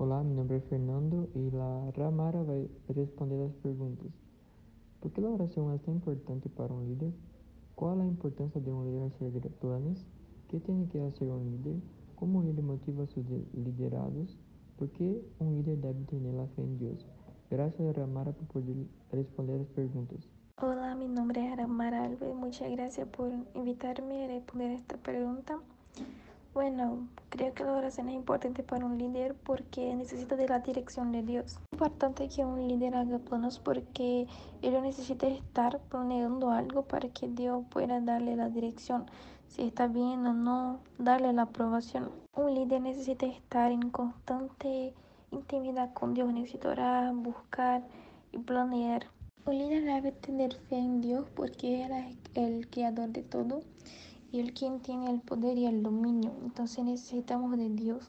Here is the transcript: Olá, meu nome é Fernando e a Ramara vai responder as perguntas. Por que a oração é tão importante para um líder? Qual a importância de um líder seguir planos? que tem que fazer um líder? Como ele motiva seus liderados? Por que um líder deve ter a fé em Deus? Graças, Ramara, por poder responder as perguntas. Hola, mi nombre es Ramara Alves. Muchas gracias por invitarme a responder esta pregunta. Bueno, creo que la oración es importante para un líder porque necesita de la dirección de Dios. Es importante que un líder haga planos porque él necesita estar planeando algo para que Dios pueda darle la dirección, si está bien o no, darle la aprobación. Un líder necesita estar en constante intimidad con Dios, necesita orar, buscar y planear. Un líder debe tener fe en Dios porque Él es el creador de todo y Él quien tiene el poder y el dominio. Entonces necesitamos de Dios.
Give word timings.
Olá, 0.00 0.22
meu 0.22 0.36
nome 0.36 0.54
é 0.54 0.60
Fernando 0.60 1.28
e 1.34 1.50
a 1.56 1.90
Ramara 2.00 2.44
vai 2.44 2.70
responder 2.94 3.42
as 3.42 3.52
perguntas. 3.56 4.12
Por 5.00 5.10
que 5.10 5.20
a 5.20 5.28
oração 5.28 5.72
é 5.72 5.78
tão 5.78 5.96
importante 5.96 6.48
para 6.48 6.72
um 6.72 6.84
líder? 6.84 7.12
Qual 7.74 7.98
a 7.98 8.06
importância 8.06 8.60
de 8.60 8.70
um 8.70 8.84
líder 8.84 9.10
seguir 9.18 9.50
planos? 9.60 10.06
que 10.46 10.60
tem 10.60 10.86
que 10.86 10.98
fazer 11.00 11.32
um 11.32 11.42
líder? 11.50 11.82
Como 12.14 12.44
ele 12.44 12.62
motiva 12.62 13.06
seus 13.06 13.26
liderados? 13.52 14.38
Por 14.76 14.86
que 14.86 15.20
um 15.40 15.56
líder 15.56 15.74
deve 15.78 16.04
ter 16.04 16.16
a 16.16 16.46
fé 16.46 16.62
em 16.62 16.76
Deus? 16.76 17.04
Graças, 17.50 17.96
Ramara, 17.96 18.32
por 18.32 18.46
poder 18.46 18.76
responder 19.12 19.60
as 19.60 19.68
perguntas. 19.70 20.20
Hola, 20.62 20.94
mi 20.94 21.08
nombre 21.08 21.44
es 21.44 21.56
Ramara 21.56 22.04
Alves. 22.04 22.36
Muchas 22.36 22.70
gracias 22.70 23.08
por 23.08 23.32
invitarme 23.52 24.26
a 24.26 24.28
responder 24.28 24.70
esta 24.78 24.96
pregunta. 24.96 25.58
Bueno, 26.54 27.06
creo 27.28 27.52
que 27.52 27.62
la 27.62 27.72
oración 27.72 28.08
es 28.08 28.14
importante 28.14 28.62
para 28.62 28.86
un 28.86 28.96
líder 28.96 29.34
porque 29.34 29.94
necesita 29.94 30.34
de 30.34 30.48
la 30.48 30.60
dirección 30.60 31.12
de 31.12 31.22
Dios. 31.22 31.52
Es 31.52 31.72
importante 31.72 32.28
que 32.28 32.44
un 32.44 32.66
líder 32.66 32.96
haga 32.96 33.18
planos 33.18 33.58
porque 33.58 34.26
él 34.62 34.82
necesita 34.82 35.26
estar 35.28 35.78
planeando 35.90 36.50
algo 36.50 36.82
para 36.82 37.10
que 37.10 37.28
Dios 37.28 37.64
pueda 37.70 38.00
darle 38.00 38.34
la 38.34 38.48
dirección, 38.48 39.06
si 39.46 39.62
está 39.62 39.88
bien 39.88 40.26
o 40.26 40.32
no, 40.32 40.80
darle 40.98 41.32
la 41.34 41.42
aprobación. 41.42 42.10
Un 42.34 42.54
líder 42.54 42.80
necesita 42.80 43.26
estar 43.26 43.70
en 43.70 43.90
constante 43.90 44.94
intimidad 45.30 45.92
con 45.92 46.14
Dios, 46.14 46.32
necesita 46.32 46.70
orar, 46.70 47.14
buscar 47.14 47.84
y 48.32 48.38
planear. 48.38 49.06
Un 49.44 49.58
líder 49.58 49.84
debe 49.84 50.12
tener 50.12 50.54
fe 50.54 50.78
en 50.78 51.02
Dios 51.02 51.26
porque 51.36 51.84
Él 51.84 51.92
es 51.92 52.16
el 52.34 52.68
creador 52.68 53.10
de 53.10 53.22
todo 53.22 53.60
y 54.30 54.40
Él 54.40 54.52
quien 54.54 54.80
tiene 54.80 55.10
el 55.10 55.20
poder 55.20 55.58
y 55.58 55.66
el 55.66 55.82
dominio. 55.82 56.32
Entonces 56.42 56.84
necesitamos 56.84 57.56
de 57.56 57.70
Dios. 57.70 58.04